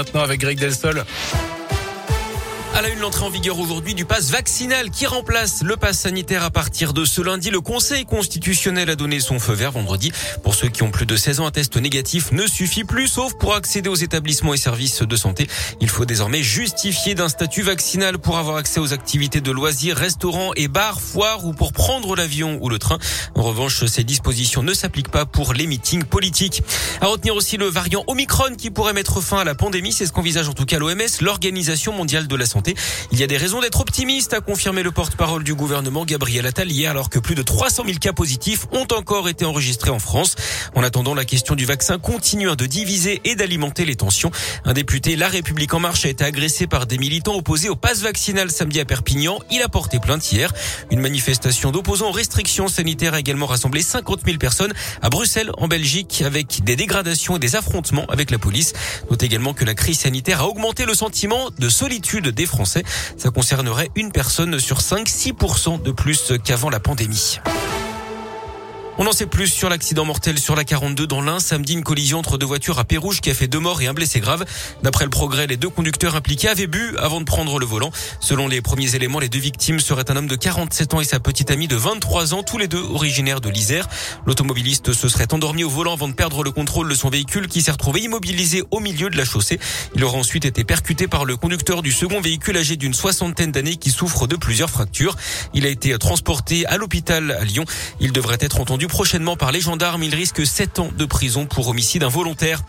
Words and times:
Maintenant 0.00 0.22
avec 0.22 0.38
Greg 0.38 0.60
Delsol. 0.60 1.04
À 2.78 2.80
la 2.80 2.90
une, 2.90 3.00
l'entrée 3.00 3.24
en 3.24 3.28
vigueur 3.28 3.58
aujourd'hui 3.58 3.92
du 3.96 4.04
pass 4.04 4.30
vaccinal 4.30 4.90
qui 4.90 5.04
remplace 5.04 5.64
le 5.64 5.76
pass 5.76 5.98
sanitaire 5.98 6.44
à 6.44 6.50
partir 6.52 6.92
de 6.92 7.04
ce 7.04 7.20
lundi. 7.20 7.50
Le 7.50 7.60
Conseil 7.60 8.04
constitutionnel 8.04 8.88
a 8.88 8.94
donné 8.94 9.18
son 9.18 9.40
feu 9.40 9.52
vert 9.52 9.72
vendredi. 9.72 10.12
Pour 10.44 10.54
ceux 10.54 10.68
qui 10.68 10.84
ont 10.84 10.92
plus 10.92 11.04
de 11.04 11.16
16 11.16 11.40
ans, 11.40 11.46
un 11.46 11.50
test 11.50 11.76
négatif 11.76 12.30
ne 12.30 12.46
suffit 12.46 12.84
plus, 12.84 13.08
sauf 13.08 13.34
pour 13.34 13.56
accéder 13.56 13.88
aux 13.88 13.96
établissements 13.96 14.54
et 14.54 14.58
services 14.58 15.02
de 15.02 15.16
santé. 15.16 15.48
Il 15.80 15.88
faut 15.88 16.04
désormais 16.04 16.40
justifier 16.40 17.16
d'un 17.16 17.28
statut 17.28 17.62
vaccinal 17.62 18.20
pour 18.20 18.38
avoir 18.38 18.54
accès 18.58 18.78
aux 18.78 18.92
activités 18.92 19.40
de 19.40 19.50
loisirs, 19.50 19.96
restaurants 19.96 20.52
et 20.54 20.68
bars, 20.68 21.00
foires 21.00 21.44
ou 21.46 21.54
pour 21.54 21.72
prendre 21.72 22.14
l'avion 22.14 22.60
ou 22.60 22.68
le 22.68 22.78
train. 22.78 23.00
En 23.34 23.42
revanche, 23.42 23.86
ces 23.86 24.04
dispositions 24.04 24.62
ne 24.62 24.72
s'appliquent 24.72 25.10
pas 25.10 25.26
pour 25.26 25.52
les 25.52 25.66
meetings 25.66 26.04
politiques. 26.04 26.62
À 27.00 27.06
retenir 27.06 27.34
aussi 27.34 27.56
le 27.56 27.66
variant 27.66 28.04
Omicron 28.06 28.54
qui 28.56 28.70
pourrait 28.70 28.92
mettre 28.92 29.20
fin 29.20 29.38
à 29.38 29.44
la 29.44 29.56
pandémie. 29.56 29.90
C'est 29.92 30.06
ce 30.06 30.12
qu'envisage 30.12 30.48
en 30.48 30.52
tout 30.52 30.64
cas 30.64 30.78
l'OMS, 30.78 31.00
l'Organisation 31.22 31.92
mondiale 31.92 32.28
de 32.28 32.36
la 32.36 32.46
santé. 32.46 32.67
Il 33.12 33.18
y 33.18 33.22
a 33.22 33.26
des 33.26 33.36
raisons 33.36 33.60
d'être 33.60 33.80
optimiste, 33.80 34.34
a 34.34 34.40
confirmé 34.40 34.82
le 34.82 34.90
porte-parole 34.90 35.44
du 35.44 35.54
gouvernement 35.54 36.04
Gabriel 36.04 36.46
Attal 36.46 36.70
hier, 36.70 36.90
alors 36.90 37.10
que 37.10 37.18
plus 37.18 37.34
de 37.34 37.42
300 37.42 37.84
000 37.86 37.98
cas 37.98 38.12
positifs 38.12 38.66
ont 38.72 38.86
encore 38.94 39.28
été 39.28 39.44
enregistrés 39.44 39.90
en 39.90 39.98
France. 39.98 40.36
En 40.74 40.82
attendant, 40.82 41.14
la 41.14 41.24
question 41.24 41.54
du 41.54 41.64
vaccin 41.64 41.98
continue 41.98 42.54
de 42.56 42.66
diviser 42.66 43.20
et 43.24 43.34
d'alimenter 43.34 43.84
les 43.84 43.96
tensions. 43.96 44.30
Un 44.64 44.72
député 44.72 45.16
La 45.16 45.28
République 45.28 45.74
en 45.74 45.80
marche 45.80 46.04
a 46.04 46.08
été 46.08 46.24
agressé 46.24 46.66
par 46.66 46.86
des 46.86 46.98
militants 46.98 47.34
opposés 47.34 47.68
au 47.68 47.76
pass 47.76 48.00
vaccinal 48.02 48.50
samedi 48.50 48.80
à 48.80 48.84
Perpignan. 48.84 49.38
Il 49.50 49.62
a 49.62 49.68
porté 49.68 49.98
plainte 49.98 50.30
hier. 50.30 50.52
Une 50.90 51.00
manifestation 51.00 51.72
d'opposants 51.72 52.08
aux 52.08 52.12
restrictions 52.12 52.68
sanitaires 52.68 53.14
a 53.14 53.20
également 53.20 53.46
rassemblé 53.46 53.82
50 53.82 54.20
000 54.24 54.38
personnes 54.38 54.72
à 55.02 55.08
Bruxelles, 55.08 55.50
en 55.58 55.68
Belgique, 55.68 56.22
avec 56.24 56.62
des 56.64 56.76
dégradations 56.76 57.36
et 57.36 57.38
des 57.40 57.56
affrontements 57.56 58.06
avec 58.06 58.30
la 58.30 58.38
police. 58.38 58.72
Note 59.10 59.22
également 59.22 59.54
que 59.54 59.64
la 59.64 59.74
crise 59.74 60.00
sanitaire 60.00 60.42
a 60.42 60.48
augmenté 60.48 60.84
le 60.84 60.94
sentiment 60.94 61.50
de 61.58 61.68
solitude 61.68 62.28
des 62.28 62.46
Français. 62.46 62.84
Ça 63.16 63.30
concernerait 63.30 63.90
une 63.94 64.12
personne 64.12 64.58
sur 64.58 64.80
5, 64.80 65.08
6% 65.08 65.82
de 65.82 65.90
plus 65.90 66.32
qu'avant 66.44 66.70
la 66.70 66.80
pandémie. 66.80 67.38
On 69.00 69.06
en 69.06 69.12
sait 69.12 69.26
plus 69.26 69.46
sur 69.46 69.68
l'accident 69.68 70.04
mortel 70.04 70.40
sur 70.40 70.56
la 70.56 70.64
42 70.64 71.06
dans 71.06 71.20
l'Ain. 71.20 71.38
Samedi, 71.38 71.74
une 71.74 71.84
collision 71.84 72.18
entre 72.18 72.36
deux 72.36 72.46
voitures 72.46 72.80
à 72.80 72.84
Pérouge 72.84 73.20
qui 73.20 73.30
a 73.30 73.34
fait 73.34 73.46
deux 73.46 73.60
morts 73.60 73.80
et 73.80 73.86
un 73.86 73.94
blessé 73.94 74.18
grave. 74.18 74.44
D'après 74.82 75.04
le 75.04 75.10
progrès, 75.10 75.46
les 75.46 75.56
deux 75.56 75.68
conducteurs 75.68 76.16
impliqués 76.16 76.48
avaient 76.48 76.66
bu 76.66 76.96
avant 76.98 77.20
de 77.20 77.24
prendre 77.24 77.60
le 77.60 77.64
volant. 77.64 77.92
Selon 78.18 78.48
les 78.48 78.60
premiers 78.60 78.96
éléments, 78.96 79.20
les 79.20 79.28
deux 79.28 79.38
victimes 79.38 79.78
seraient 79.78 80.10
un 80.10 80.16
homme 80.16 80.26
de 80.26 80.34
47 80.34 80.94
ans 80.94 81.00
et 81.00 81.04
sa 81.04 81.20
petite 81.20 81.52
amie 81.52 81.68
de 81.68 81.76
23 81.76 82.34
ans, 82.34 82.42
tous 82.42 82.58
les 82.58 82.66
deux 82.66 82.82
originaires 82.82 83.40
de 83.40 83.48
l'Isère. 83.48 83.86
L'automobiliste 84.26 84.92
se 84.92 85.08
serait 85.08 85.32
endormi 85.32 85.62
au 85.62 85.70
volant 85.70 85.92
avant 85.92 86.08
de 86.08 86.14
perdre 86.14 86.42
le 86.42 86.50
contrôle 86.50 86.88
de 86.88 86.94
son 86.96 87.08
véhicule 87.08 87.46
qui 87.46 87.62
s'est 87.62 87.70
retrouvé 87.70 88.00
immobilisé 88.00 88.64
au 88.72 88.80
milieu 88.80 89.10
de 89.10 89.16
la 89.16 89.24
chaussée. 89.24 89.60
Il 89.94 90.02
aura 90.02 90.18
ensuite 90.18 90.44
été 90.44 90.64
percuté 90.64 91.06
par 91.06 91.24
le 91.24 91.36
conducteur 91.36 91.82
du 91.82 91.92
second 91.92 92.20
véhicule 92.20 92.56
âgé 92.56 92.74
d'une 92.74 92.94
soixantaine 92.94 93.52
d'années 93.52 93.76
qui 93.76 93.92
souffre 93.92 94.26
de 94.26 94.34
plusieurs 94.34 94.70
fractures. 94.70 95.14
Il 95.54 95.66
a 95.66 95.68
été 95.68 95.96
transporté 95.98 96.66
à 96.66 96.76
l'hôpital 96.78 97.30
à 97.30 97.44
Lyon. 97.44 97.64
Il 98.00 98.10
devrait 98.10 98.38
être 98.40 98.60
entendu 98.60 98.87
prochainement 98.88 99.36
par 99.36 99.52
les 99.52 99.60
gendarmes. 99.60 100.02
Il 100.02 100.14
risque 100.14 100.44
7 100.44 100.78
ans 100.80 100.90
de 100.96 101.04
prison 101.04 101.46
pour 101.46 101.68
homicide 101.68 102.02
involontaire. 102.02 102.62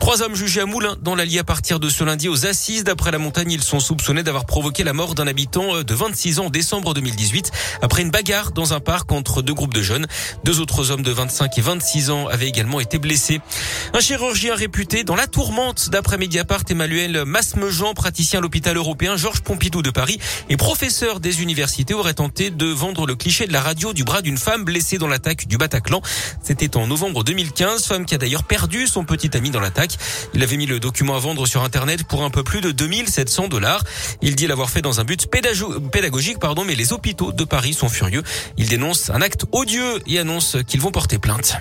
Trois 0.00 0.22
hommes 0.22 0.34
jugés 0.34 0.62
à 0.62 0.66
Moulins 0.66 0.96
dans 1.02 1.14
l'Allier 1.14 1.40
à 1.40 1.44
partir 1.44 1.78
de 1.80 1.88
ce 1.88 2.04
lundi 2.04 2.28
aux 2.28 2.46
assises. 2.46 2.84
D'après 2.84 3.10
la 3.10 3.18
montagne, 3.18 3.50
ils 3.50 3.62
sont 3.62 3.80
soupçonnés 3.80 4.22
d'avoir 4.22 4.46
provoqué 4.46 4.84
la 4.84 4.92
mort 4.92 5.14
d'un 5.14 5.26
habitant 5.26 5.82
de 5.82 5.94
26 5.94 6.40
ans 6.40 6.46
en 6.46 6.50
décembre 6.50 6.94
2018 6.94 7.50
après 7.82 8.02
une 8.02 8.10
bagarre 8.10 8.52
dans 8.52 8.72
un 8.72 8.80
parc 8.80 9.12
entre 9.12 9.42
deux 9.42 9.54
groupes 9.54 9.74
de 9.74 9.82
jeunes. 9.82 10.06
Deux 10.44 10.60
autres 10.60 10.90
hommes 10.90 11.02
de 11.02 11.10
25 11.10 11.58
et 11.58 11.60
26 11.60 12.10
ans 12.10 12.26
avaient 12.28 12.48
également 12.48 12.80
été 12.80 12.98
blessés. 12.98 13.40
Un 13.92 14.00
chirurgien 14.00 14.54
réputé 14.54 15.04
dans 15.04 15.16
la 15.16 15.26
tourmente 15.26 15.90
d'après 15.90 16.16
Mediapart, 16.16 16.62
Emmanuel 16.68 17.24
Masmejean, 17.24 17.94
praticien 17.94 18.38
à 18.38 18.42
l'hôpital 18.42 18.76
européen 18.76 19.16
Georges 19.16 19.40
Pompidou 19.40 19.82
de 19.82 19.90
Paris 19.90 20.18
et 20.48 20.56
professeur 20.56 21.20
des 21.20 21.42
universités, 21.42 21.94
aurait 21.94 22.14
tenté 22.14 22.50
de 22.50 22.66
vendre 22.66 23.06
le 23.06 23.16
cliché 23.16 23.46
de 23.46 23.52
la 23.52 23.60
radio 23.60 23.92
du 23.92 24.04
bras 24.04 24.22
d'une 24.22 24.38
femme 24.38 24.64
blessée 24.64 24.98
dans 24.98 25.08
l'attaque 25.08 25.46
du 25.46 25.58
C'était 26.42 26.76
en 26.76 26.86
novembre 26.86 27.24
2015, 27.24 27.84
femme 27.84 28.06
qui 28.06 28.14
a 28.14 28.18
d'ailleurs 28.18 28.44
perdu 28.44 28.86
son 28.86 29.04
petit 29.04 29.36
ami 29.36 29.50
dans 29.50 29.60
l'attaque. 29.60 29.96
Il 30.34 30.42
avait 30.42 30.56
mis 30.56 30.66
le 30.66 30.80
document 30.80 31.16
à 31.16 31.18
vendre 31.18 31.46
sur 31.46 31.62
Internet 31.62 32.04
pour 32.04 32.24
un 32.24 32.30
peu 32.30 32.42
plus 32.42 32.60
de 32.60 32.70
2700 32.70 33.48
dollars. 33.48 33.82
Il 34.22 34.36
dit 34.36 34.46
l'avoir 34.46 34.70
fait 34.70 34.82
dans 34.82 35.00
un 35.00 35.04
but 35.04 35.26
pédagogique, 35.30 36.38
pardon, 36.38 36.64
mais 36.64 36.74
les 36.74 36.92
hôpitaux 36.92 37.32
de 37.32 37.44
Paris 37.44 37.74
sont 37.74 37.88
furieux. 37.88 38.22
Il 38.56 38.68
dénonce 38.68 39.10
un 39.10 39.20
acte 39.20 39.44
odieux 39.52 40.00
et 40.06 40.18
annonce 40.18 40.56
qu'ils 40.66 40.80
vont 40.80 40.90
porter 40.90 41.18
plainte. 41.18 41.56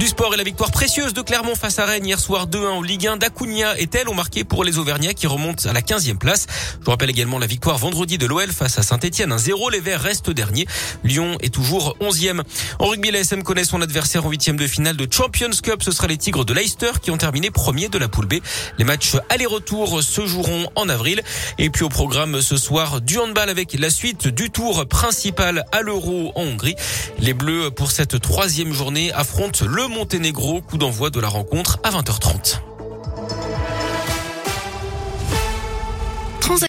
Du 0.00 0.08
sport 0.08 0.34
et 0.34 0.36
la 0.36 0.42
victoire 0.42 0.72
précieuse 0.72 1.14
de 1.14 1.22
Clermont 1.22 1.54
face 1.54 1.78
à 1.78 1.84
Rennes 1.86 2.04
hier 2.04 2.18
soir 2.18 2.48
2-1 2.48 2.66
en 2.66 2.82
Ligue 2.82 3.06
1. 3.06 3.16
Dacunia 3.16 3.78
et 3.80 3.88
elle 3.94 4.08
ont 4.08 4.14
marqué 4.14 4.42
pour 4.42 4.64
les 4.64 4.78
Auvergnats 4.78 5.14
qui 5.14 5.28
remontent 5.28 5.68
à 5.68 5.72
la 5.72 5.82
15e 5.82 6.18
place. 6.18 6.46
Je 6.80 6.84
vous 6.84 6.90
rappelle 6.90 7.10
également 7.10 7.38
la 7.38 7.46
victoire 7.46 7.78
vendredi 7.78 8.18
de 8.18 8.26
l'OL 8.26 8.50
face 8.50 8.76
à 8.76 8.82
Saint-Etienne. 8.82 9.32
1-0, 9.32 9.70
les 9.70 9.78
Verts 9.78 10.00
restent 10.02 10.30
dernier. 10.30 10.66
Lyon 11.04 11.38
est 11.40 11.54
toujours 11.54 11.96
11e. 12.00 12.42
En 12.80 12.86
rugby, 12.86 13.12
la 13.12 13.20
SM 13.20 13.44
connaît 13.44 13.64
son 13.64 13.80
adversaire 13.82 14.26
en 14.26 14.30
huitième 14.30 14.56
de 14.56 14.66
finale 14.66 14.96
de 14.96 15.06
Champions 15.10 15.50
Cup. 15.62 15.80
Ce 15.84 15.92
sera 15.92 16.08
les 16.08 16.16
Tigres 16.16 16.44
de 16.44 16.52
Leicester 16.52 16.90
qui 17.00 17.12
ont 17.12 17.16
terminé 17.16 17.52
premier 17.52 17.88
de 17.88 17.96
la 17.98 18.08
poule 18.08 18.26
B. 18.26 18.34
Les 18.78 18.84
matchs 18.84 19.14
aller-retour 19.30 20.02
se 20.02 20.26
joueront 20.26 20.68
en 20.74 20.88
avril. 20.88 21.22
Et 21.58 21.70
puis 21.70 21.84
au 21.84 21.88
programme 21.88 22.42
ce 22.42 22.56
soir 22.56 23.00
du 23.00 23.16
handball 23.18 23.48
avec 23.48 23.78
la 23.78 23.90
suite 23.90 24.26
du 24.26 24.50
tour 24.50 24.86
principal 24.88 25.64
à 25.70 25.82
l'Euro 25.82 26.32
en 26.34 26.42
Hongrie. 26.42 26.74
Les 27.20 27.32
Bleus 27.32 27.70
pour 27.70 27.92
cette 27.92 28.20
troisième 28.20 28.72
journée 28.72 29.12
affrontent 29.12 29.64
le 29.88 29.94
Monténégro. 29.94 30.60
Coup 30.62 30.78
d'envoi 30.78 31.10
de 31.10 31.20
la 31.20 31.28
rencontre 31.28 31.78
à 31.82 31.90
20h30. 31.90 32.63